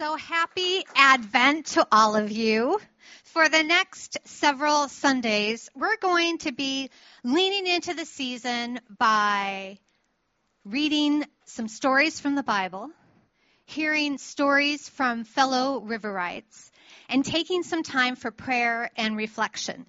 [0.00, 2.80] So happy Advent to all of you.
[3.24, 6.88] For the next several Sundays, we're going to be
[7.22, 9.76] leaning into the season by
[10.64, 12.88] reading some stories from the Bible,
[13.66, 16.70] hearing stories from fellow Riverites,
[17.10, 19.84] and taking some time for prayer and reflection.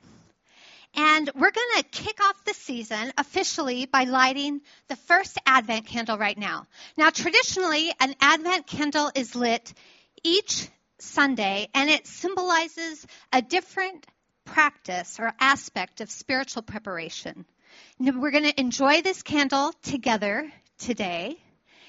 [0.93, 4.59] And we're going to kick off the season officially by lighting
[4.89, 6.65] the first Advent candle right now.
[6.97, 9.73] Now, traditionally, an Advent candle is lit
[10.23, 10.67] each
[10.99, 14.05] Sunday, and it symbolizes a different
[14.45, 17.45] practice or aspect of spiritual preparation.
[17.99, 21.37] We're going to enjoy this candle together today,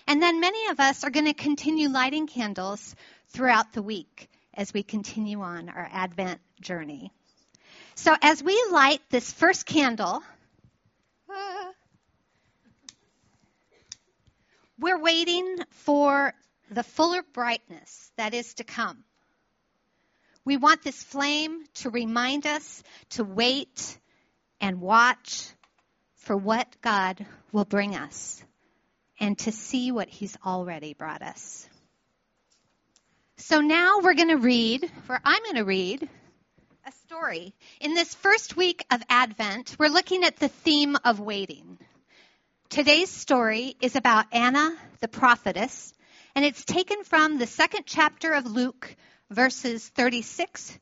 [0.06, 2.94] and then many of us are going to continue lighting candles
[3.28, 7.10] throughout the week as we continue on our Advent journey.
[7.94, 10.22] So as we light this first candle,
[14.78, 16.34] we're waiting for
[16.72, 19.04] the fuller brightness that is to come.
[20.44, 23.98] We want this flame to remind us to wait
[24.60, 25.48] and watch
[26.16, 28.42] for what God will bring us
[29.20, 31.68] and to see what He's already brought us.
[33.36, 36.08] So now we're going to read, or I'm going to read,
[36.84, 37.54] a story.
[37.80, 41.78] In this first week of Advent, we're looking at the theme of waiting.
[42.68, 45.92] Today's story is about Anna the prophetess,
[46.34, 48.94] and it's taken from the second chapter of Luke,
[49.30, 50.78] verses 36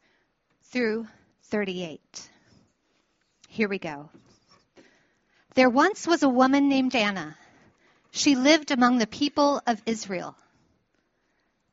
[0.64, 1.06] through
[1.44, 2.00] 38.
[3.48, 4.10] Here we go.
[5.54, 7.36] There once was a woman named Anna.
[8.12, 10.36] She lived among the people of Israel.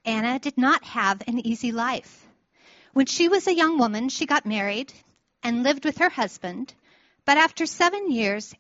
[0.06, 2.26] Anna did not have an easy life.
[2.94, 4.92] When she was a young woman, she got married
[5.44, 6.74] and lived with her husband.
[7.26, 8.56] But after seven years,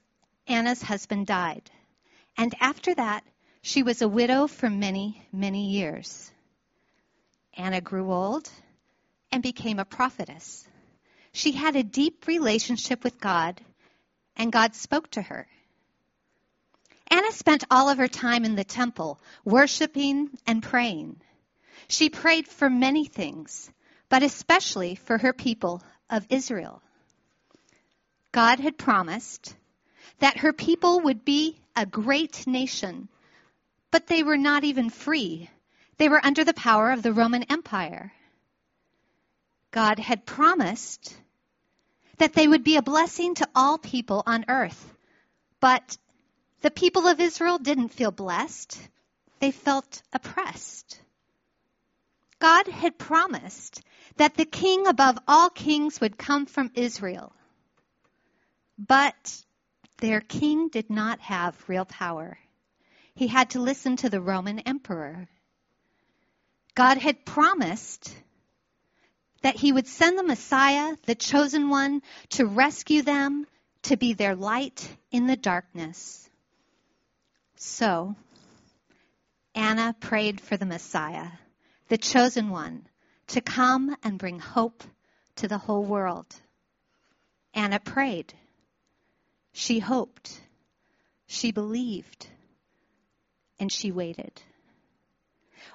[0.45, 1.71] Anna's husband died.
[2.38, 3.23] And after that,
[3.67, 6.31] she was a widow for many, many years.
[7.53, 8.49] Anna grew old
[9.29, 10.65] and became a prophetess.
[11.33, 13.59] She had a deep relationship with God,
[14.38, 15.50] and God spoke to her.
[17.09, 21.19] Anna spent all of her time in the temple, worshiping and praying.
[21.89, 23.69] She prayed for many things,
[24.07, 26.81] but especially for her people of Israel.
[28.31, 29.53] God had promised
[30.19, 33.09] that her people would be a great nation,
[33.92, 35.50] but they were not even free.
[35.98, 38.12] They were under the power of the Roman Empire.
[39.72, 41.16] God had promised
[42.18, 44.94] that they would be a blessing to all people on earth,
[45.59, 45.98] but
[46.62, 48.80] the people of Israel didn't feel blessed.
[49.40, 51.00] They felt oppressed.
[52.40, 53.81] God had promised
[54.18, 57.34] that the king above all kings would come from Israel.
[58.78, 59.44] But
[59.98, 62.38] their king did not have real power.
[63.17, 65.28] He had to listen to the Roman emperor.
[66.75, 68.16] God had promised
[69.41, 73.47] that he would send the Messiah, the chosen one, to rescue them,
[73.81, 76.29] to be their light in the darkness.
[77.56, 78.16] So,
[79.56, 81.29] Anna prayed for the Messiah,
[81.88, 82.88] the chosen one,
[83.29, 84.83] to come and bring hope
[85.38, 86.27] to the whole world.
[87.56, 88.31] Anna prayed.
[89.53, 90.39] She hoped.
[91.25, 92.27] She believed.
[93.59, 94.41] And she waited.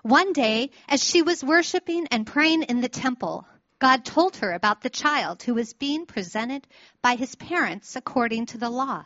[0.03, 3.47] One day, as she was worshiping and praying in the temple,
[3.79, 6.67] God told her about the child who was being presented
[7.03, 9.05] by his parents according to the law.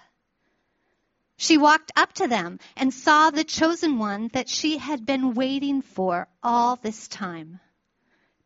[1.39, 5.83] She walked up to them and saw the chosen one that she had been waiting
[5.83, 7.61] for all this time.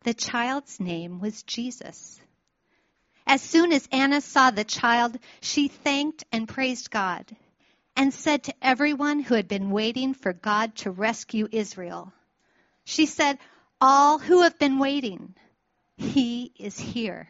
[0.03, 2.19] The child's name was Jesus.
[3.25, 7.33] As soon as Anna saw the child, she thanked and praised God
[8.01, 12.11] and said to everyone who had been waiting for God to rescue Israel,
[12.83, 13.37] she said,
[13.79, 15.35] All who have been waiting,
[15.97, 17.29] he is here.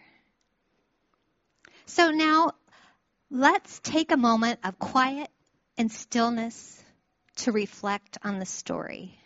[1.87, 2.51] So now
[3.29, 5.29] let's take a moment of quiet
[5.77, 6.81] and stillness
[7.35, 9.19] to reflect on the story.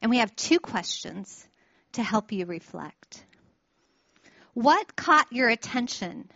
[0.00, 1.46] And we have two questions
[1.92, 3.24] to help you reflect.
[4.52, 6.28] What caught your attention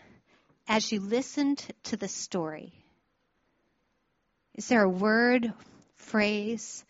[0.68, 2.85] as you listened to the story?
[4.56, 5.52] Is there a word,
[5.96, 6.84] phrase,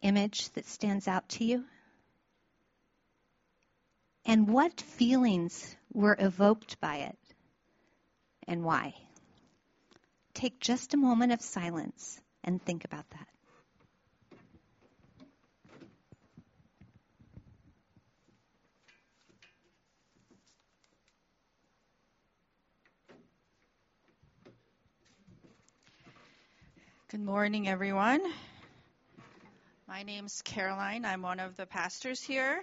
[0.00, 1.64] image that stands out to you?
[4.24, 7.18] And what feelings were evoked by it
[8.48, 8.94] and why?
[10.32, 13.28] Take just a moment of silence and think about that.
[27.12, 28.22] Good morning, everyone.
[29.86, 31.04] My name's Caroline.
[31.04, 32.62] I'm one of the pastors here.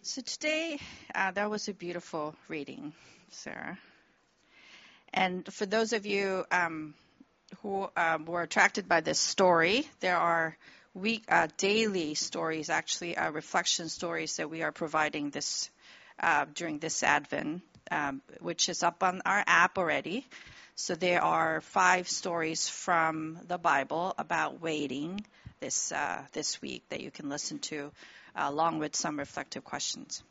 [0.00, 0.78] So today,
[1.14, 2.94] uh, that was a beautiful reading,
[3.28, 3.78] Sarah.
[5.12, 6.94] And for those of you um,
[7.62, 10.56] who um, were attracted by this story, there are
[10.94, 15.68] week uh, daily stories, actually uh, reflection stories that we are providing this
[16.20, 20.26] uh, during this Advent, um, which is up on our app already.
[20.80, 25.26] So there are five stories from the Bible about waiting
[25.58, 27.90] this uh, this week that you can listen to,
[28.36, 30.22] uh, along with some reflective questions.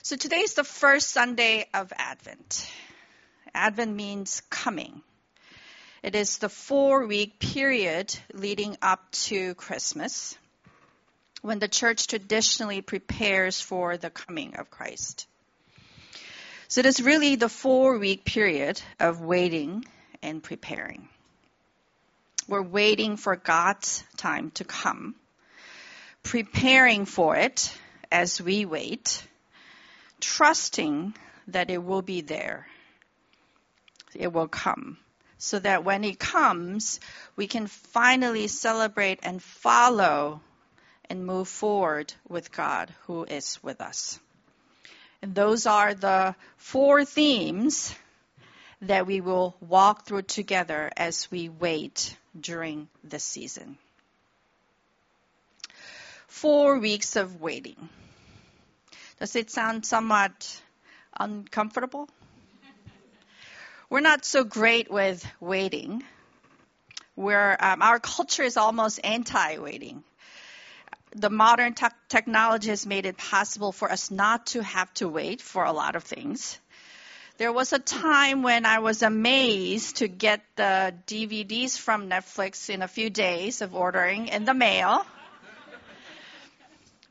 [0.00, 2.66] So today is the first Sunday of Advent.
[3.54, 5.02] Advent means coming.
[6.02, 10.38] It is the four week period leading up to Christmas
[11.42, 15.26] when the church traditionally prepares for the coming of Christ.
[16.72, 19.84] So it is really the four week period of waiting
[20.22, 21.06] and preparing.
[22.48, 25.14] We're waiting for God's time to come,
[26.22, 27.76] preparing for it
[28.10, 29.22] as we wait,
[30.18, 31.14] trusting
[31.48, 32.66] that it will be there.
[34.14, 34.96] It will come.
[35.36, 37.00] So that when it comes,
[37.36, 40.40] we can finally celebrate and follow
[41.10, 44.18] and move forward with God who is with us.
[45.22, 47.94] And those are the four themes
[48.82, 53.78] that we will walk through together as we wait during this season.
[56.26, 57.88] Four weeks of waiting.
[59.20, 60.60] Does it sound somewhat
[61.16, 62.08] uncomfortable?
[63.88, 66.02] We're not so great with waiting.
[67.16, 70.02] Um, our culture is almost anti-waiting
[71.14, 75.40] the modern te- technology has made it possible for us not to have to wait
[75.40, 76.58] for a lot of things.
[77.38, 82.82] There was a time when I was amazed to get the DVDs from Netflix in
[82.82, 85.04] a few days of ordering in the mail.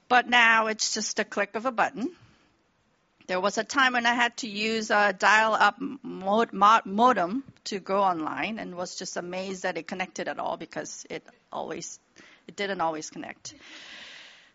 [0.07, 2.12] But now it's just a click of a button.
[3.27, 6.53] There was a time when I had to use a dial up mod-
[6.86, 11.25] modem to go online and was just amazed that it connected at all because it
[11.51, 12.00] always
[12.51, 13.53] it didn't always connect.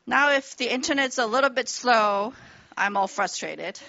[0.06, 2.34] Now, if the internet's a little bit slow,
[2.76, 3.81] I'm all frustrated.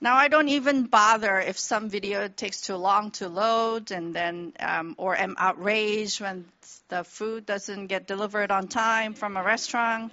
[0.00, 4.52] Now I don't even bother if some video takes too long to load, and then
[4.60, 6.44] um, or am outraged when
[6.88, 10.12] the food doesn't get delivered on time from a restaurant.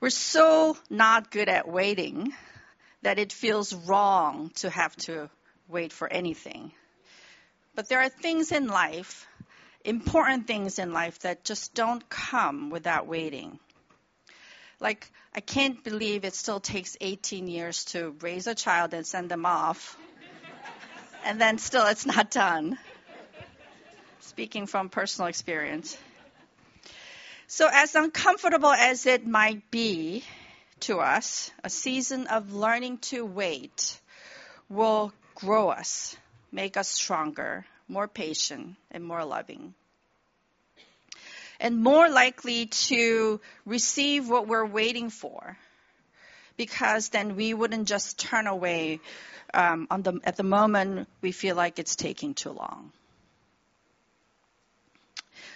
[0.00, 2.32] We're so not good at waiting
[3.02, 5.30] that it feels wrong to have to
[5.66, 6.72] wait for anything.
[7.74, 9.27] But there are things in life
[9.88, 13.58] important things in life that just don't come without waiting.
[14.80, 19.30] Like, I can't believe it still takes 18 years to raise a child and send
[19.30, 19.96] them off,
[21.24, 22.78] and then still it's not done.
[24.20, 25.96] Speaking from personal experience.
[27.46, 30.22] So, as uncomfortable as it might be
[30.80, 33.98] to us, a season of learning to wait
[34.68, 36.14] will grow us,
[36.52, 39.74] make us stronger, more patient, and more loving.
[41.60, 45.56] And more likely to receive what we're waiting for.
[46.56, 49.00] Because then we wouldn't just turn away
[49.54, 52.92] um, the, at the moment we feel like it's taking too long.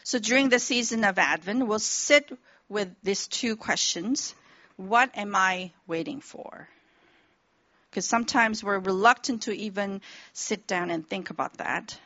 [0.05, 2.37] So during the season of Advent, we'll sit
[2.68, 4.35] with these two questions.
[4.76, 6.68] What am I waiting for?
[7.90, 10.00] Because sometimes we're reluctant to even
[10.33, 11.97] sit down and think about that.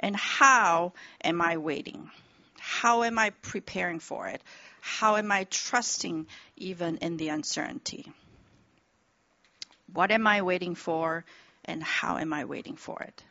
[0.00, 2.10] And how am I waiting?
[2.58, 4.42] How am I preparing for it?
[4.80, 6.26] How am I trusting
[6.56, 8.12] even in the uncertainty?
[9.92, 11.24] What am I waiting for
[11.64, 13.22] and how am I waiting for it?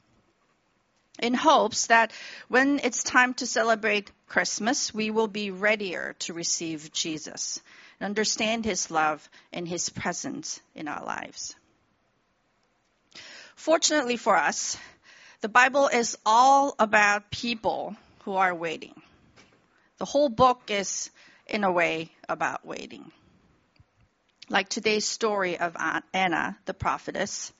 [1.19, 2.12] In hopes that
[2.50, 7.62] when it's time to celebrate Christmas, we will be readier to receive Jesus
[8.00, 11.55] and understand his love and his presence in our lives.
[13.55, 14.77] Fortunately for us,
[15.46, 19.00] the Bible is all about people who are waiting.
[20.00, 21.12] The whole book is,
[21.46, 23.12] in a way, about waiting.
[24.50, 25.78] Like today's story of
[26.12, 27.54] Anna, the prophetess.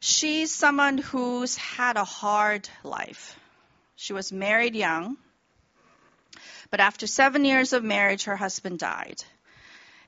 [0.00, 3.38] She's someone who's had a hard life.
[3.96, 5.18] She was married young,
[6.70, 9.22] but after seven years of marriage, her husband died.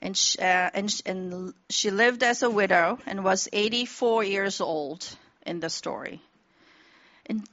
[0.00, 5.06] And she, uh, and, and she lived as a widow and was 84 years old
[5.44, 6.22] in the story.
[7.26, 7.48] And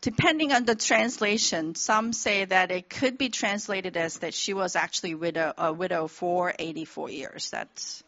[0.00, 4.76] depending on the translation, some say that it could be translated as that she was
[4.76, 7.50] actually widow, a widow for 84 years.
[7.50, 8.02] That's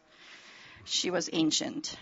[0.85, 1.97] she was ancient.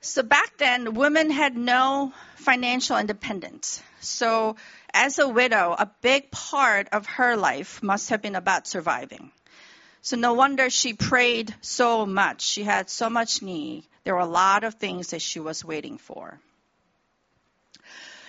[0.00, 3.82] So back then, women had no financial independence.
[4.00, 4.56] So
[4.92, 9.32] as a widow, a big part of her life must have been about surviving.
[10.02, 12.42] So no wonder she prayed so much.
[12.42, 13.84] She had so much need.
[14.04, 16.38] There were a lot of things that she was waiting for.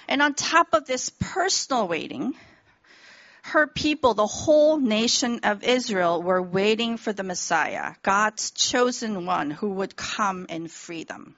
[0.10, 2.34] And on top of this personal waiting,
[3.44, 9.51] her people, the whole nation of Israel, were waiting for the Messiah, God's chosen one
[9.51, 11.36] who would come and free them.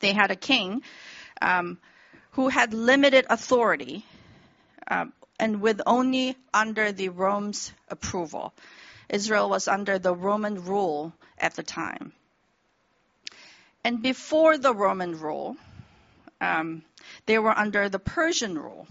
[0.00, 0.82] They had a king
[1.42, 1.76] um,
[2.30, 4.06] who had limited authority
[4.88, 8.54] um, and with only under the Rome's approval.
[9.10, 12.14] Israel was under the Roman rule at the time.
[13.84, 15.58] And before the Roman rule,
[16.40, 16.82] um,
[17.26, 18.86] they were under the Persian rule.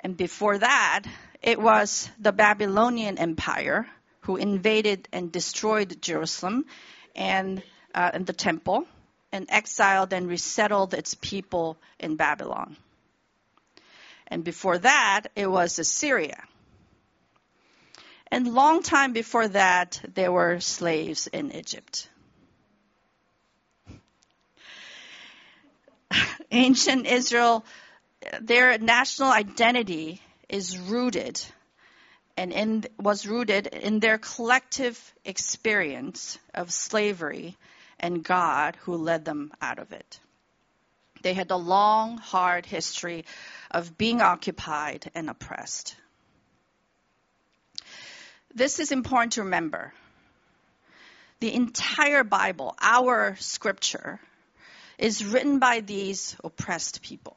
[0.00, 1.04] And before that,
[1.42, 3.86] it was the Babylonian Empire
[4.20, 6.64] who invaded and destroyed Jerusalem
[7.14, 7.62] and,
[7.94, 8.86] uh, and the temple
[9.32, 12.76] and exiled and resettled its people in Babylon.
[14.28, 16.42] And before that, it was Assyria.
[18.30, 22.08] And long time before that, there were slaves in Egypt.
[26.52, 27.64] Ancient Israel
[28.40, 31.40] their national identity is rooted
[32.36, 37.56] and in, was rooted in their collective experience of slavery
[38.00, 40.20] and God who led them out of it.
[41.22, 43.24] They had a long, hard history
[43.70, 45.94] of being occupied and oppressed.
[48.54, 49.92] This is important to remember.
[51.40, 54.20] The entire Bible, our scripture,
[54.98, 57.36] is written by these oppressed people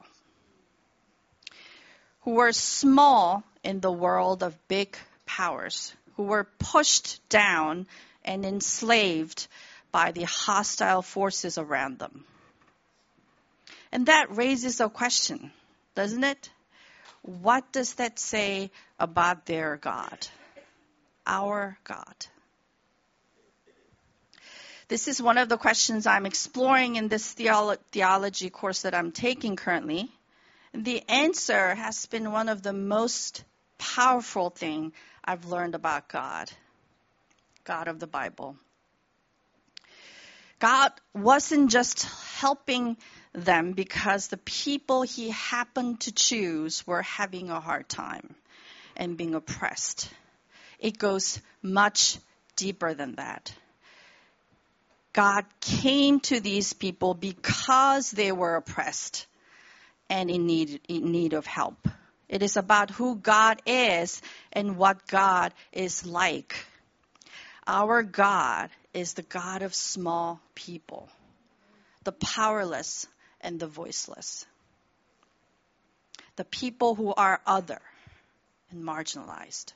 [2.26, 4.96] who were small in the world of big
[5.26, 7.86] powers, who were pushed down
[8.24, 9.46] and enslaved
[9.92, 12.24] by the hostile forces around them.
[13.92, 15.52] And that raises a question,
[15.94, 16.50] doesn't it?
[17.22, 20.26] What does that say about their God?
[21.26, 22.26] Our God.
[24.88, 29.10] This is one of the questions I'm exploring in this theolo- theology course that I'm
[29.10, 30.08] taking currently.
[30.72, 33.42] The answer has been one of the most
[33.78, 34.92] powerful thing
[35.24, 36.52] I've learned about God,
[37.64, 38.56] God of the Bible.
[40.60, 42.04] God wasn't just
[42.38, 42.96] helping
[43.32, 48.36] them because the people he happened to choose were having a hard time
[48.96, 50.08] and being oppressed.
[50.78, 52.18] It goes much
[52.54, 53.52] deeper than that.
[55.16, 59.26] God came to these people because they were oppressed
[60.10, 61.88] and in need, in need of help.
[62.28, 64.20] It is about who God is
[64.52, 66.54] and what God is like.
[67.66, 71.08] Our God is the God of small people,
[72.04, 73.06] the powerless
[73.40, 74.44] and the voiceless,
[76.36, 77.80] the people who are other
[78.70, 79.72] and marginalized.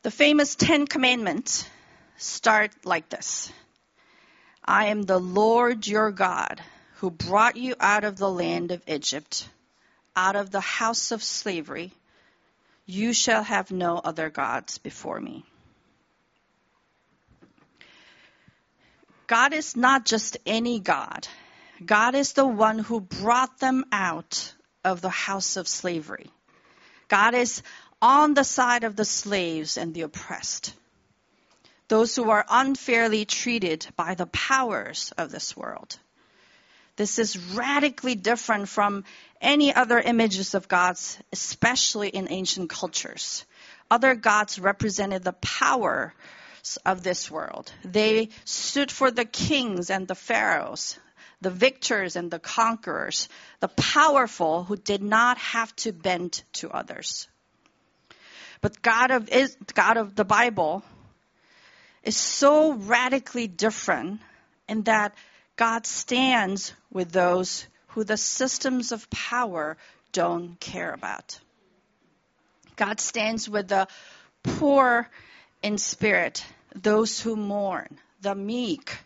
[0.00, 1.68] The famous Ten Commandments
[2.22, 3.52] start like this
[4.64, 6.62] I am the Lord your God
[6.96, 9.48] who brought you out of the land of Egypt,
[10.14, 11.92] out of the house of slavery.
[12.86, 15.44] You shall have no other gods before me.
[19.26, 21.26] God is not just any God.
[21.84, 24.52] God is the one who brought them out
[24.84, 26.30] of the house of slavery.
[27.08, 27.62] God is
[28.00, 30.74] on the side of the slaves and the oppressed,
[31.92, 35.98] those who are unfairly treated by the powers of this world.
[36.96, 39.04] This is radically different from
[39.42, 43.44] any other images of gods, especially in ancient cultures.
[43.90, 46.14] Other gods represented the power
[46.86, 47.70] of this world.
[47.84, 50.98] They stood for the kings and the pharaohs,
[51.42, 53.28] the victors and the conquerors,
[53.60, 57.28] the powerful who did not have to bend to others.
[58.62, 60.82] But God of, is God of the Bible
[62.02, 64.20] is so radically different
[64.68, 65.14] in that
[65.56, 69.76] God stands with those who the systems of power
[70.12, 71.38] don't care about.
[72.76, 73.86] God stands with the
[74.42, 75.08] poor
[75.62, 76.44] in spirit,
[76.74, 78.96] those who mourn, the meek,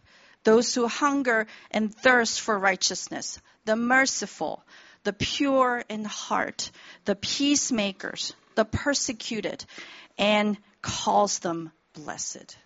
[0.45, 4.63] those who hunger and thirst for righteousness, the merciful,
[5.03, 6.71] the pure in heart,
[7.05, 9.65] the peacemakers, the persecuted,
[10.17, 12.57] and calls them blessed.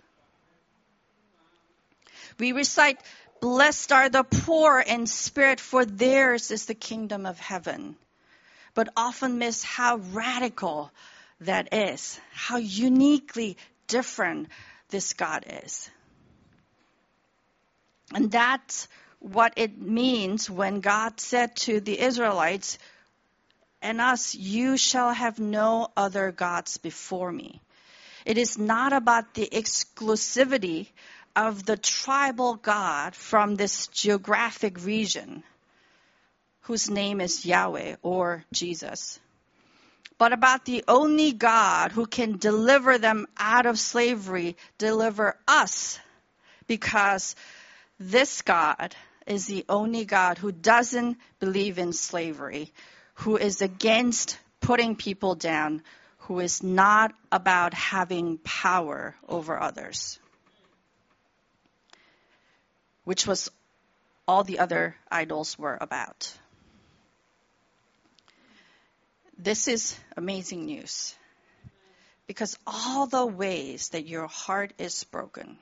[2.40, 2.98] We recite
[3.40, 7.96] Blessed are the poor in spirit, for theirs is the kingdom of heaven.
[8.74, 10.92] But often miss how radical
[11.40, 13.56] that is, how uniquely
[13.86, 14.48] different
[14.90, 15.88] this God is.
[18.14, 18.88] And that's
[19.20, 22.78] what it means when God said to the Israelites,
[23.80, 27.62] and us, you shall have no other gods before me.
[28.26, 30.88] It is not about the exclusivity
[31.40, 35.42] of the tribal God from this geographic region
[36.64, 39.18] whose name is Yahweh or Jesus,
[40.18, 45.98] but about the only God who can deliver them out of slavery, deliver us,
[46.66, 47.34] because
[47.98, 48.94] this God
[49.26, 52.70] is the only God who doesn't believe in slavery,
[53.14, 55.82] who is against putting people down,
[56.18, 60.19] who is not about having power over others,
[63.04, 63.50] which was
[64.26, 66.32] all the other idols were about.
[69.38, 71.14] This is amazing news
[72.26, 75.58] because all the ways that your heart is broken,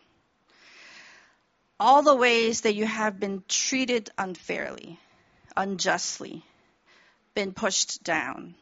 [1.80, 4.98] all the ways that you have been treated unfairly,
[5.56, 6.44] unjustly,
[7.34, 8.54] been pushed down,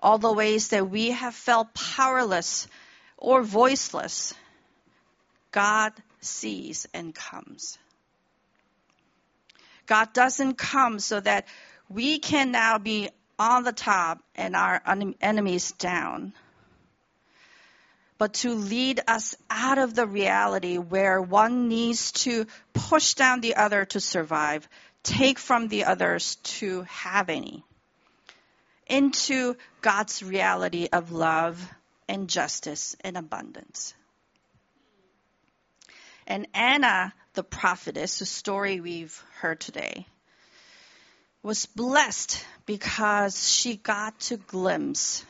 [0.00, 2.68] all the ways that we have felt powerless
[3.16, 4.34] or voiceless,
[5.50, 7.78] God sees and comes.
[9.86, 11.46] God doesn't come so that
[11.88, 14.80] we can now be on the top and our
[15.20, 16.32] enemies down,
[18.18, 23.56] but to lead us out of the reality where one needs to push down the
[23.56, 24.68] other to survive,
[25.02, 27.64] take from the others to have any
[28.86, 31.66] into God's reality of love
[32.08, 33.94] and justice and abundance.
[36.26, 40.06] And Anna, the prophetess, the story we've heard today,
[41.42, 45.24] was blessed because she got to glimpse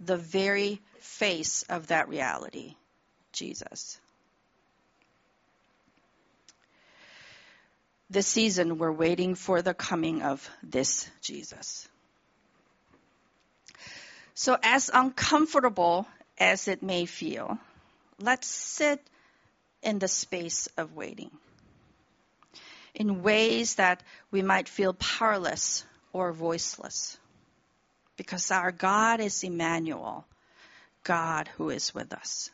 [0.00, 2.74] the very face of that reality,
[3.32, 3.98] Jesus.
[8.10, 11.88] This season, we're waiting for the coming of this Jesus.
[14.34, 16.06] So, as uncomfortable
[16.38, 17.58] as it may feel,
[18.20, 19.00] let's sit
[19.86, 21.30] in the space of waiting
[22.96, 27.18] in ways that we might feel powerless or voiceless.
[28.16, 30.24] Because our God is Emmanuel,
[31.04, 32.50] God who is with us.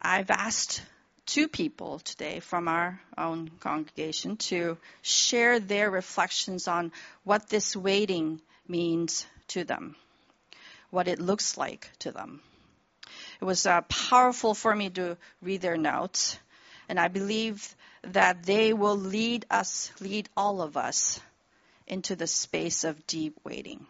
[0.00, 0.82] I've asked
[1.24, 6.92] two people today from our own congregation to share their reflections on
[7.24, 9.96] what this waiting means to them,
[10.90, 12.42] what it looks like to them.
[13.40, 16.38] It was uh, powerful for me to read their notes,
[16.88, 21.20] and I believe that they will lead us, lead all of us
[21.86, 23.86] into the space of deep waiting.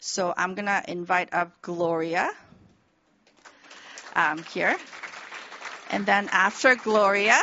[0.00, 2.30] So I'm going to invite up Gloria
[4.14, 4.76] um, here.
[5.90, 7.38] And then after Gloria,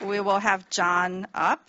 [0.00, 1.68] we will have John up.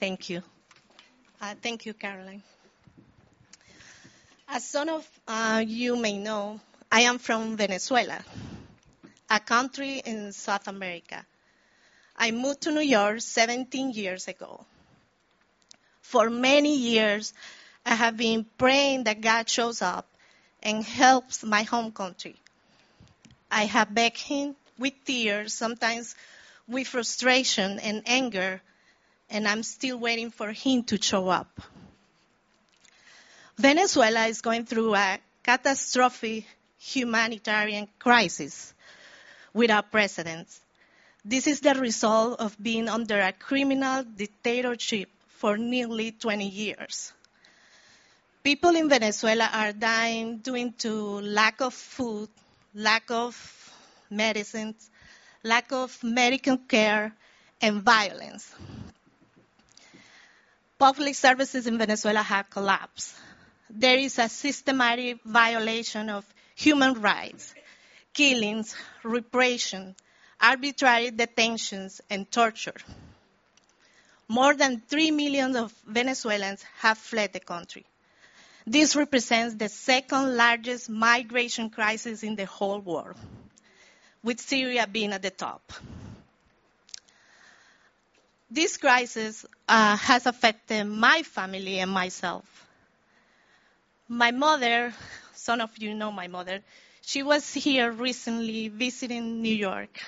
[0.00, 0.42] Thank you.
[1.42, 2.40] Uh, thank you, Caroline.
[4.48, 8.20] As some of uh, you may know, I am from Venezuela,
[9.28, 11.26] a country in South America.
[12.16, 14.64] I moved to New York 17 years ago.
[16.02, 17.34] For many years,
[17.84, 20.06] I have been praying that God shows up
[20.62, 22.36] and helps my home country.
[23.50, 26.14] I have begged Him with tears, sometimes
[26.68, 28.62] with frustration and anger,
[29.32, 31.60] and I'm still waiting for Him to show up.
[33.56, 36.44] Venezuela is going through a catastrophic
[36.78, 38.74] humanitarian crisis
[39.54, 40.60] without precedents.
[41.24, 47.12] This is the result of being under a criminal dictatorship for nearly 20 years.
[48.42, 52.28] People in Venezuela are dying due to lack of food,
[52.74, 53.34] lack of
[54.10, 54.90] medicines,
[55.42, 57.14] lack of medical care,
[57.60, 58.52] and violence.
[60.82, 63.14] Public services in Venezuela have collapsed.
[63.70, 66.24] There is a systematic violation of
[66.56, 67.54] human rights,
[68.12, 69.94] killings, repression,
[70.40, 72.74] arbitrary detentions, and torture.
[74.26, 77.86] More than 3 million of Venezuelans have fled the country.
[78.66, 83.14] This represents the second largest migration crisis in the whole world,
[84.24, 85.62] with Syria being at the top.
[88.52, 92.44] This crisis uh, has affected my family and myself.
[94.08, 94.92] My mother,
[95.32, 96.60] some of you know my mother,
[97.00, 99.98] she was here recently visiting New York.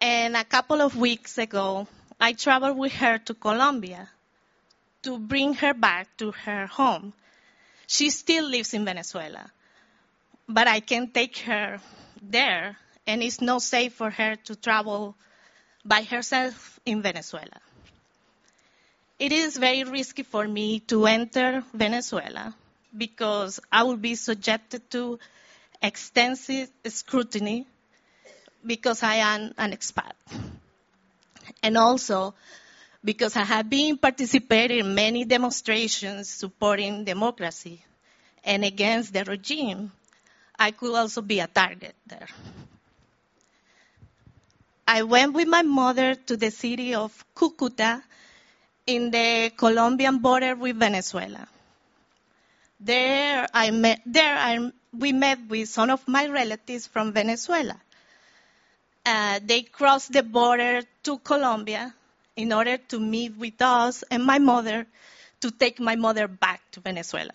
[0.00, 1.88] And a couple of weeks ago,
[2.20, 4.08] I traveled with her to Colombia
[5.02, 7.12] to bring her back to her home.
[7.88, 9.50] She still lives in Venezuela,
[10.48, 11.80] but I can't take her
[12.22, 15.16] there, and it's not safe for her to travel
[15.88, 17.60] by herself in Venezuela.
[19.18, 22.54] It is very risky for me to enter Venezuela
[22.96, 25.18] because I will be subjected to
[25.82, 27.66] extensive scrutiny
[28.64, 30.12] because I am an expat.
[31.62, 32.34] And also
[33.02, 37.82] because I have been participating in many demonstrations supporting democracy
[38.44, 39.90] and against the regime,
[40.58, 42.28] I could also be a target there.
[44.88, 48.02] I went with my mother to the city of Cucuta
[48.86, 51.46] in the Colombian border with Venezuela.
[52.80, 57.78] There, I met, there I, we met with some of my relatives from Venezuela.
[59.04, 61.94] Uh, they crossed the border to Colombia
[62.34, 64.86] in order to meet with us and my mother
[65.42, 67.34] to take my mother back to Venezuela.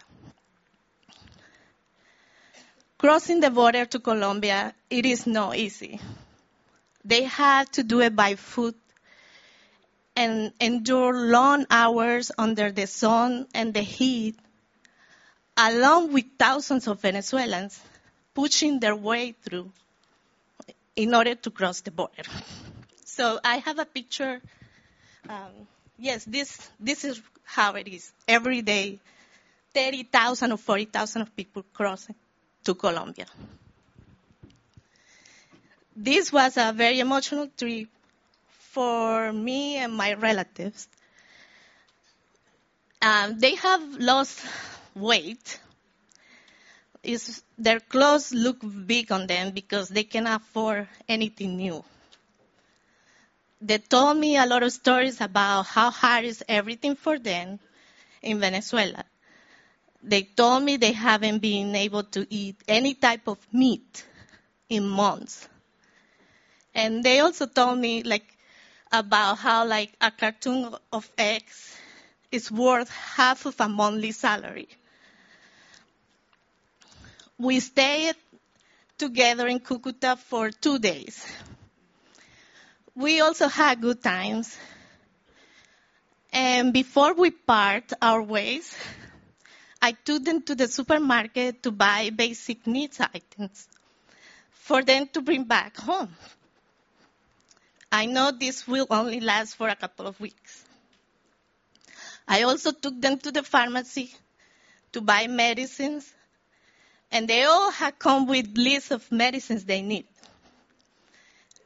[2.97, 5.99] Crossing the border to Colombia, it is not easy.
[7.05, 8.75] They had to do it by foot
[10.15, 14.37] and endure long hours under the sun and the heat,
[15.57, 17.79] along with thousands of Venezuelans
[18.33, 19.71] pushing their way through
[20.95, 22.23] in order to cross the border.
[23.05, 24.41] So I have a picture.
[25.29, 25.67] Um,
[25.99, 28.97] yes, this this is how it is every day.
[29.71, 32.15] Thirty thousand or forty thousand of people crossing
[32.63, 33.27] to Colombia.
[35.95, 37.87] This was a very emotional trip
[38.49, 40.87] for me and my relatives.
[43.01, 44.43] Um, they have lost
[44.95, 45.59] weight.
[47.03, 51.83] Is their clothes look big on them because they cannot afford anything new.
[53.61, 57.59] They told me a lot of stories about how hard is everything for them
[58.21, 59.03] in Venezuela.
[60.01, 64.05] They told me they haven't been able to eat any type of meat
[64.69, 65.47] in months.
[66.75, 68.25] And they also told me like
[68.91, 71.75] about how like a carton of eggs
[72.31, 74.67] is worth half of a monthly salary.
[77.37, 78.15] We stayed
[78.97, 81.25] together in Cucuta for two days.
[82.95, 84.55] We also had good times.
[86.31, 88.75] And before we part our ways,
[89.81, 93.67] I took them to the supermarket to buy basic needs items
[94.51, 96.15] for them to bring back home.
[97.93, 100.65] I know this will only last for a couple of weeks.
[102.27, 104.11] I also took them to the pharmacy
[104.93, 106.11] to buy medicines,
[107.11, 110.07] and they all had come with lists of medicines they need.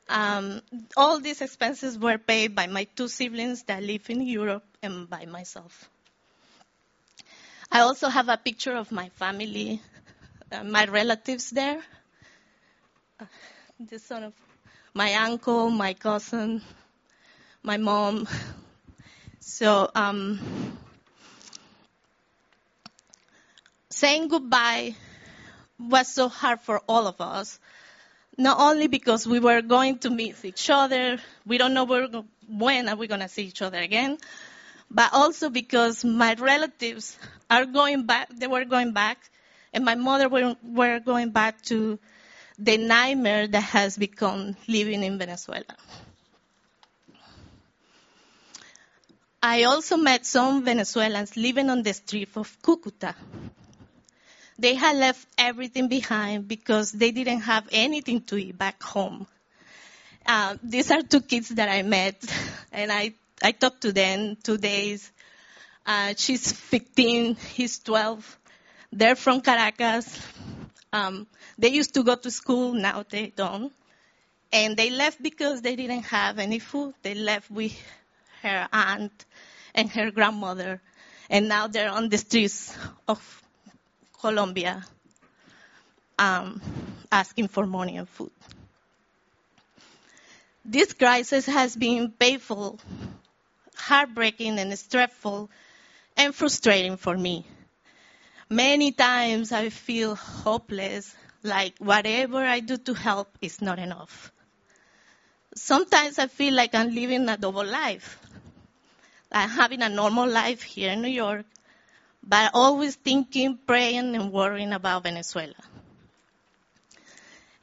[0.10, 0.62] Um,
[0.98, 5.26] all these expenses were paid by my two siblings that live in Europe and by
[5.28, 5.90] myself.
[7.72, 9.82] I also have a picture of my family,
[10.52, 11.82] uh, my relatives there.
[13.18, 13.26] Uh,
[13.80, 14.34] the son of
[14.98, 16.60] my uncle, my cousin,
[17.62, 18.28] my mom.
[19.40, 20.40] So, um,
[23.92, 24.96] saying goodbye
[25.80, 27.60] was so hard for all of us.
[28.40, 31.86] Not only because we were going to meet each other, we don't know
[32.48, 34.18] when are we going to see each other again,
[34.90, 37.20] but also because my relatives
[37.52, 39.20] are going back, they were going back,
[39.74, 42.00] and my mother were, were going back to
[42.58, 45.76] the nightmare that has become living in Venezuela.
[49.42, 53.14] I also met some Venezuelans living on the street of Cucuta.
[54.60, 59.28] They had left everything behind because they didn't have anything to eat back home.
[60.26, 62.22] Uh, these are two kids that I met,
[62.72, 65.12] and I, I talked to them two days.
[65.86, 68.38] Uh, she's 15, he's 12.
[68.92, 70.20] They're from Caracas.
[70.92, 73.74] Um, they used to go to school, now they don't.
[74.52, 76.94] And they left because they didn't have any food.
[77.02, 77.78] They left with
[78.44, 79.26] her aunt
[79.76, 80.82] and her grandmother.
[81.30, 82.76] And now they're on the streets
[83.08, 83.20] of
[84.22, 84.86] Colombia
[86.18, 86.62] um,
[87.12, 88.32] asking for money and food.
[90.66, 92.80] This crisis has been painful,
[93.76, 95.50] heartbreaking, and stressful,
[96.18, 97.46] and frustrating for me.
[98.50, 101.16] Many times I feel hopeless,
[101.48, 104.32] like whatever I do to help is not enough.
[105.56, 108.20] Sometimes I feel like I'm living a double life.
[109.32, 111.46] I'm having a normal life here in New York,
[112.24, 115.56] but always thinking, praying, and worrying about Venezuela.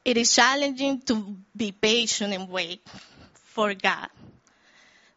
[0.05, 2.83] It is challenging to be patient and wait
[3.35, 4.09] for God,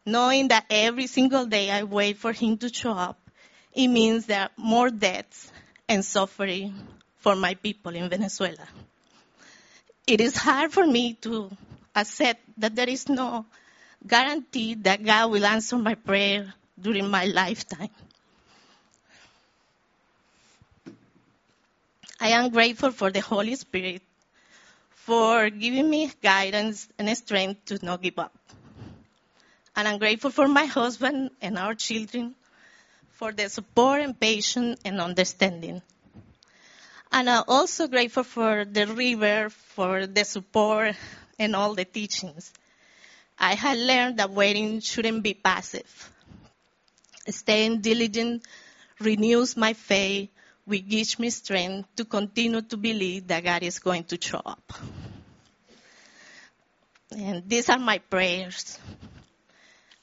[0.06, 3.18] knowing that every single day I wait for Him to show up.
[3.74, 5.52] It means there are more deaths
[5.88, 6.74] and suffering
[7.18, 8.66] for my people in Venezuela.
[10.06, 11.50] It is hard for me to
[11.94, 13.44] accept that there is no
[14.06, 17.90] guarantee that God will answer my prayer during my lifetime.
[22.20, 24.02] I am grateful for the Holy Spirit
[24.90, 28.36] for giving me guidance and strength to not give up.
[29.76, 32.34] And I'm grateful for my husband and our children
[33.12, 35.82] for their support and patience and understanding.
[37.10, 40.94] And I'm also grateful for the river for the support
[41.38, 42.52] and all the teachings.
[43.38, 46.10] I had learned that waiting shouldn't be passive.
[47.28, 48.44] Staying diligent
[49.00, 50.30] renews my faith
[50.64, 54.72] which gives me strength to continue to believe that God is going to show up.
[57.10, 58.78] And these are my prayers.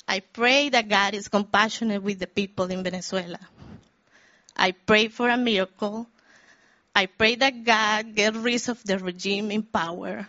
[0.08, 3.40] I pray that God is compassionate with the people in Venezuela.
[4.58, 6.08] I pray for a miracle.
[6.96, 10.28] I pray that God get rid of the regime in power.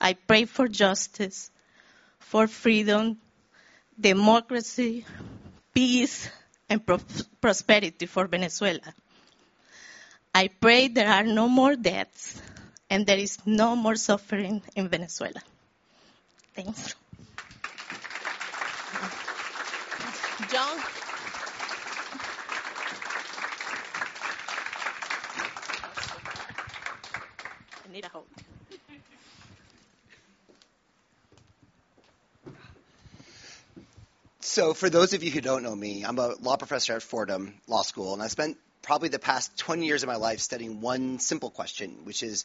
[0.00, 1.50] I pray for justice,
[2.18, 3.18] for freedom,
[4.00, 5.04] democracy,
[5.74, 6.30] peace,
[6.70, 7.04] and pro-
[7.42, 8.94] prosperity for Venezuela.
[10.34, 12.40] I pray there are no more deaths
[12.88, 15.42] and there is no more suffering in Venezuela.
[16.54, 16.94] Thanks.
[20.50, 21.05] John.
[34.40, 37.54] So, for those of you who don't know me, I'm a law professor at Fordham
[37.66, 41.18] Law School, and I spent probably the past 20 years of my life studying one
[41.18, 42.44] simple question, which is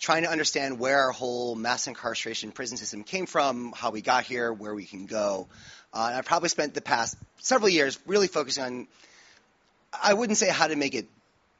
[0.00, 4.24] trying to understand where our whole mass incarceration prison system came from, how we got
[4.24, 5.48] here, where we can go.
[5.94, 8.88] Uh, and I've probably spent the past several years really focusing on,
[10.02, 11.06] I wouldn't say how to make it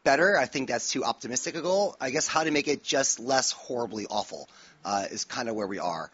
[0.05, 0.37] better.
[0.37, 1.97] I think that's too optimistic a goal.
[2.01, 4.49] I guess how to make it just less horribly awful
[4.85, 6.11] uh, is kind of where we are.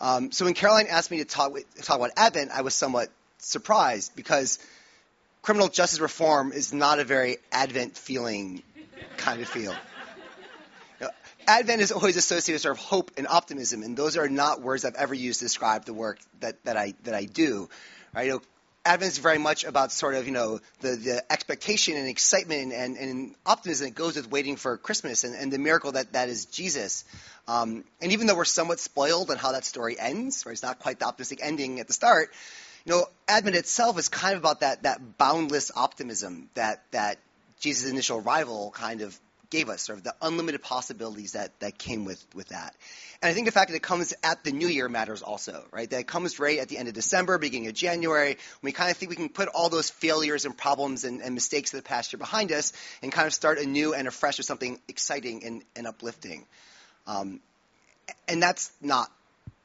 [0.00, 4.14] Um, so when Caroline asked me to talk, talk about Advent, I was somewhat surprised
[4.16, 4.58] because–
[5.44, 8.62] criminal justice reform is not a very Advent feeling
[9.18, 9.48] kind of
[11.06, 11.10] know,
[11.46, 14.86] Advent is always associated with sort of hope and optimism, and those are not words
[14.86, 17.68] I've ever used to describe the work that, that I that I do.
[18.14, 18.26] Right?
[18.26, 18.42] You know,
[18.86, 22.96] Advent is very much about sort of you know the, the expectation and excitement and,
[22.96, 26.46] and optimism that goes with waiting for Christmas and, and the miracle that, that is
[26.46, 27.04] Jesus.
[27.48, 30.78] Um, and even though we're somewhat spoiled on how that story ends, right, it's not
[30.78, 32.30] quite the optimistic ending at the start
[32.84, 37.18] you know, Advent itself is kind of about that that boundless optimism that that
[37.60, 39.18] Jesus' initial arrival kind of
[39.54, 42.74] gave us, sort of the unlimited possibilities that that came with with that.
[43.22, 45.88] And I think the fact that it comes at the new year matters also, right?
[45.88, 48.96] That it comes right at the end of December, beginning of January, we kind of
[48.96, 52.12] think we can put all those failures and problems and, and mistakes of the past
[52.12, 55.86] year behind us and kind of start anew and afresh with something exciting and, and
[55.86, 56.46] uplifting.
[57.06, 57.38] Um,
[58.26, 59.08] and that's not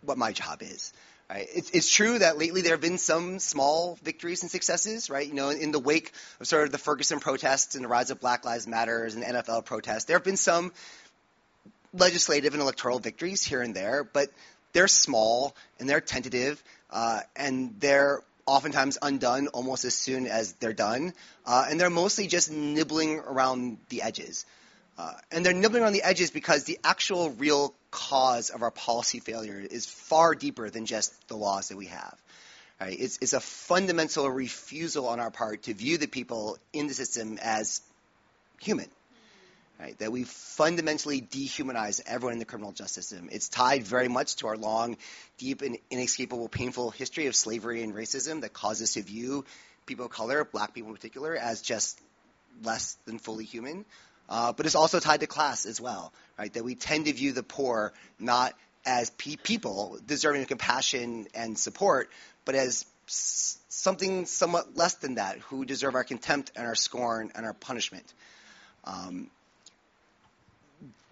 [0.01, 0.93] what my job is.
[1.29, 1.47] Right?
[1.53, 5.27] It's, it's true that lately there have been some small victories and successes, right?
[5.27, 8.19] You know, in the wake of sort of the Ferguson protests and the rise of
[8.19, 10.71] Black Lives Matters and NFL protests, there have been some
[11.93, 14.29] legislative and electoral victories here and there, but
[14.73, 20.73] they're small and they're tentative uh, and they're oftentimes undone almost as soon as they're
[20.73, 21.13] done,
[21.45, 24.45] uh, and they're mostly just nibbling around the edges.
[24.97, 29.19] Uh, and they're nibbling on the edges because the actual real cause of our policy
[29.19, 32.15] failure is far deeper than just the laws that we have.
[32.79, 32.97] Right?
[32.99, 37.37] It's, it's a fundamental refusal on our part to view the people in the system
[37.41, 37.81] as
[38.61, 38.87] human.
[39.79, 39.97] Right?
[39.99, 43.29] That we fundamentally dehumanize everyone in the criminal justice system.
[43.31, 44.97] It's tied very much to our long,
[45.37, 49.45] deep, and inescapable, painful history of slavery and racism that causes us to view
[49.85, 51.99] people of color, black people in particular, as just
[52.63, 53.85] less than fully human.
[54.29, 56.53] Uh, but it's also tied to class as well, right?
[56.53, 58.53] That we tend to view the poor not
[58.85, 62.11] as pe- people deserving of compassion and support,
[62.45, 67.31] but as s- something somewhat less than that, who deserve our contempt and our scorn
[67.35, 68.05] and our punishment.
[68.85, 69.29] Um,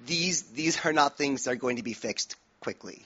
[0.05, 3.03] these these are not things that are going to be fixed quickly,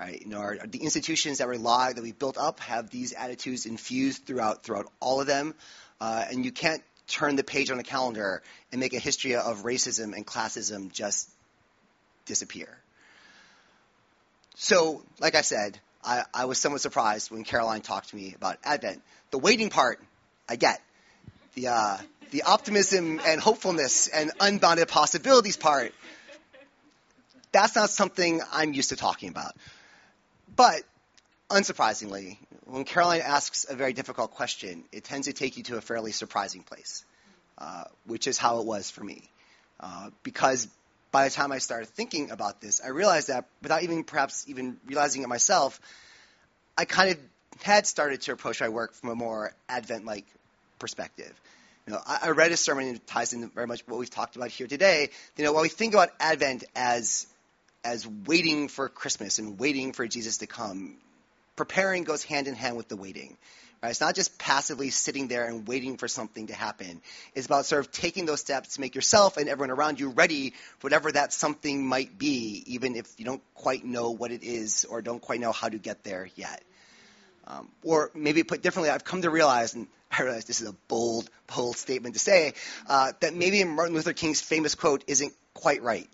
[0.00, 0.20] right?
[0.22, 4.24] You know, our, the institutions that rely that we built up have these attitudes infused
[4.24, 5.54] throughout throughout all of them,
[6.00, 8.42] uh, and you can't turn the page on a calendar
[8.72, 11.28] and make a history of racism and classism just
[12.24, 12.68] disappear.
[14.54, 18.58] So, like I said, I, I, was somewhat surprised when Caroline talked to me about
[18.64, 19.02] Advent.
[19.30, 20.00] The waiting part,
[20.48, 20.80] I get.
[21.54, 21.98] The, uh,
[22.30, 25.92] the optimism and hopefulness and unbounded possibilities part,
[27.52, 29.56] that's not something I'm used to talking about.
[30.54, 30.82] But
[31.50, 32.38] unsurprisingly,
[32.70, 36.12] when Caroline asks a very difficult question, it tends to take you to a fairly
[36.12, 37.04] surprising place.
[37.60, 39.28] uh, which is how it was for me.
[39.78, 40.66] Uh, because
[41.12, 44.78] by the time I started thinking about this, I realized that without even perhaps even
[44.86, 45.80] realizing it myself,
[46.76, 47.18] I kind of
[47.62, 50.26] had started to approach my work from a more Advent-like
[50.78, 51.32] perspective.
[51.86, 54.36] You know, I, I read a sermon it ties in very much what we've talked
[54.36, 55.10] about here today.
[55.36, 57.26] You know, when we think about Advent as
[57.82, 60.98] as waiting for Christmas and waiting for Jesus to come,
[61.56, 63.36] preparing goes hand in hand with the waiting.
[63.82, 63.90] Right?
[63.90, 67.00] It's not just passively sitting there and waiting for something to happen.
[67.34, 70.50] It's about sort of taking those steps to make yourself and everyone around you ready
[70.78, 74.84] for whatever that something might be, even if you don't quite know what it is
[74.84, 76.62] or don't quite know how to get there yet.
[77.46, 80.74] Um, or maybe put differently, I've come to realize, and I realize this is a
[80.88, 82.52] bold, bold statement to say,
[82.86, 86.08] uh, that maybe Martin Luther King's famous quote isn't quite right.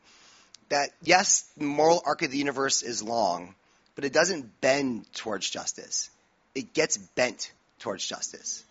[0.69, 3.55] That yes, the moral arc of the universe is long,
[3.97, 6.11] but it doesn't bend towards justice.
[6.55, 8.63] It gets bent towards justice.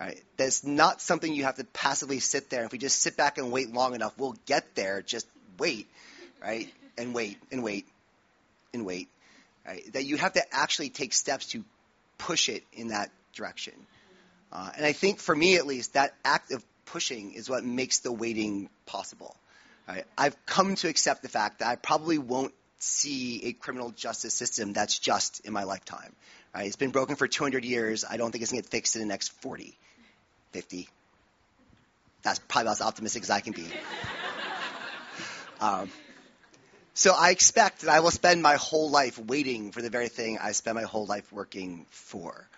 [0.00, 0.20] Right?
[0.38, 2.64] That's not something you have to passively sit there.
[2.64, 5.02] If we just sit back and wait long enough, we'll get there.
[5.02, 5.26] Just
[5.58, 5.86] wait,
[6.42, 6.72] right?
[6.96, 7.86] And wait and wait
[8.72, 9.08] and wait.
[9.66, 9.92] Right?
[9.92, 11.62] That you have to actually take steps to
[12.16, 13.74] push it in that direction.
[14.50, 17.98] Uh, and I think for me at least, that act of pushing is what makes
[17.98, 19.36] the waiting possible.
[19.86, 20.04] Right?
[20.16, 24.72] I've come to accept the fact that I probably won't see a criminal justice system
[24.72, 26.14] that's just in my lifetime.
[26.54, 26.66] Right?
[26.66, 28.04] It's been broken for 200 years.
[28.08, 29.76] I don't think it's going to get fixed in the next 40,
[30.52, 30.88] 50.
[32.22, 33.66] That's probably about as optimistic as I can be.
[35.60, 35.90] um,
[36.94, 40.38] so I expect that I will spend my whole life waiting for the very thing
[40.38, 42.48] I spend my whole life working for.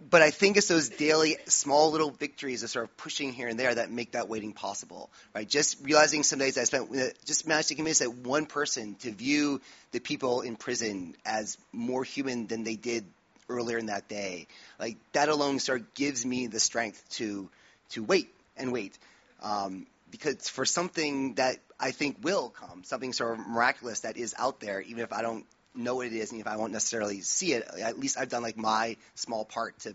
[0.00, 3.58] But I think it's those daily small little victories of sort of pushing here and
[3.58, 5.48] there that make that waiting possible, right?
[5.48, 6.90] Just realizing some days I spent,
[7.24, 12.04] just managed to convince that one person to view the people in prison as more
[12.04, 13.04] human than they did
[13.48, 14.46] earlier in that day.
[14.78, 17.48] Like that alone sort of gives me the strength to,
[17.90, 18.96] to wait and wait.
[19.42, 24.34] Um, because for something that I think will come, something sort of miraculous that is
[24.38, 27.20] out there, even if I don't know what it is and if I won't necessarily
[27.20, 29.94] see it, at least I've done like my small part to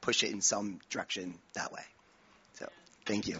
[0.00, 1.82] push it in some direction that way.
[2.54, 2.68] So,
[3.06, 3.38] thank you.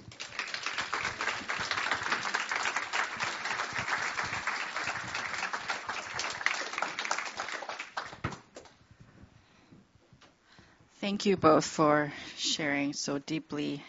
[11.00, 13.82] Thank you both for sharing so deeply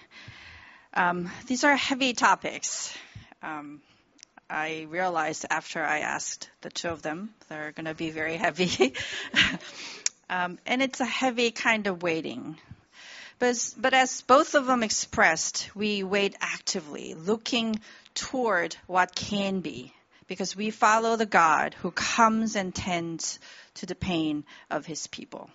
[0.94, 2.94] um, these are heavy topics.
[3.42, 3.82] Um,
[4.52, 8.96] I realized after I asked the two of them, they're going to be very heavy.
[10.30, 12.58] um, and it's a heavy kind of waiting.
[13.40, 17.80] But, but as both of them expressed, we wait actively, looking
[18.14, 19.94] toward what can be,
[20.28, 23.40] because we follow the God who comes and tends
[23.76, 25.50] to the pain of his people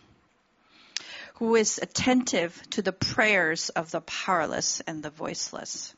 [1.35, 5.95] who is attentive to the prayers of the powerless and the voiceless.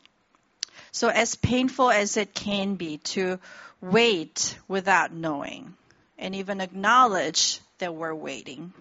[0.92, 3.38] So, as painful as it can be to
[3.80, 5.76] wait without knowing
[6.18, 8.72] and even acknowledge that we're waiting,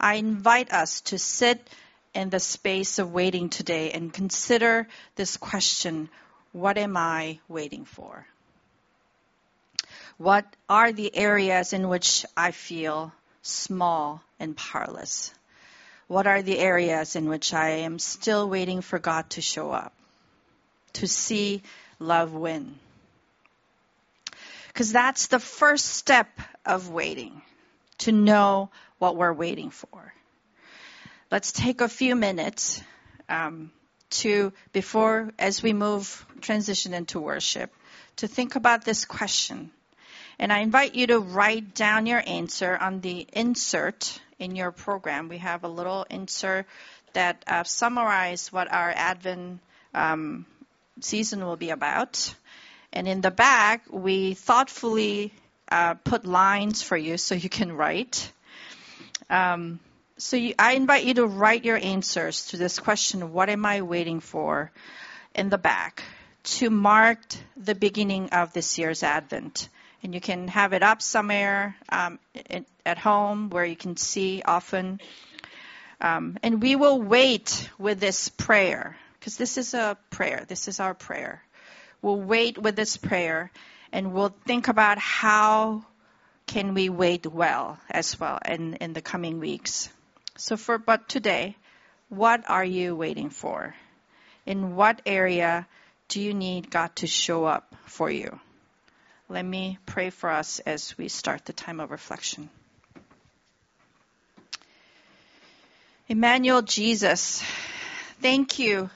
[0.00, 1.66] I invite us to sit
[2.14, 6.08] in the space of waiting today and consider this question
[6.52, 8.26] What am I waiting for?
[10.18, 15.32] What are the areas in which I feel small and powerless?
[16.08, 19.94] What are the areas in which I am still waiting for God to show up,
[20.94, 21.62] to see
[21.98, 22.74] love win?
[24.68, 26.28] Because that's the first step
[26.64, 27.42] of waiting,
[27.98, 30.14] to know what we're waiting for.
[31.30, 32.82] Let's take a few minutes
[33.28, 33.70] um,
[34.10, 37.72] to, before, as we move, transition into worship,
[38.16, 39.70] to think about this question.
[40.38, 45.28] And I invite you to write down your answer on the insert in your program,
[45.28, 46.66] we have a little insert
[47.12, 49.60] that uh, summarize what our Advent
[49.94, 50.46] um,
[51.00, 52.34] season will be about.
[52.92, 55.32] And in the back, we thoughtfully
[55.70, 58.30] uh, put lines for you so you can write.
[59.30, 59.80] Um,
[60.18, 63.82] so you, I invite you to write your answers to this question, what am I
[63.82, 64.70] waiting for,
[65.34, 66.02] in the back
[66.44, 67.20] to mark
[67.56, 69.68] the beginning of this year's Advent
[70.02, 72.18] and you can have it up somewhere um,
[72.84, 75.00] at home where you can see often.
[76.00, 80.44] Um, and we will wait with this prayer because this is a prayer.
[80.48, 81.40] This is our prayer.
[82.02, 83.52] We'll wait with this prayer
[83.92, 85.84] and we'll think about how
[86.48, 89.88] can we wait well as well in, in the coming weeks.
[90.36, 91.56] So for but today,
[92.08, 93.76] what are you waiting for?
[94.44, 95.68] In what area
[96.08, 98.40] do you need God to show up for you?
[99.28, 102.50] Let me pray for us as we start the time of reflection.
[106.08, 107.40] Emmanuel Jesus,
[108.20, 108.90] thank you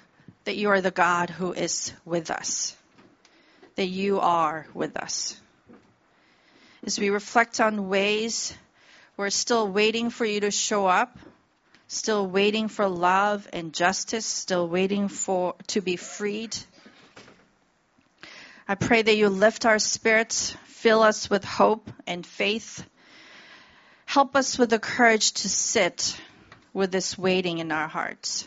[0.46, 2.74] that you are the God who is with us,
[3.74, 5.38] that you are with us.
[6.84, 8.56] As we reflect on ways
[9.16, 11.18] we're still waiting for you to show up,
[11.88, 16.56] still waiting for love and justice, still waiting for to be freed.
[18.68, 22.86] I pray that you lift our spirits, fill us with hope and faith.
[24.04, 26.20] Help us with the courage to sit
[26.74, 28.46] with this waiting in our hearts.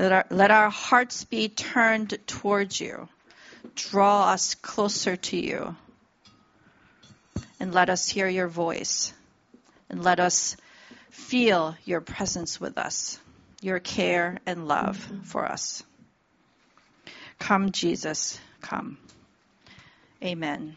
[0.00, 3.06] Let our, let our hearts be turned towards you.
[3.74, 5.76] Draw us closer to you.
[7.60, 9.12] And let us hear your voice
[9.90, 10.56] and let us
[11.10, 13.20] feel your presence with us,
[13.60, 15.82] your care and love for us.
[17.38, 18.96] Come, Jesus, come.
[20.24, 20.76] Amen.